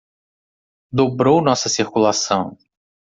[0.91, 2.57] Dobrou nossa circulação.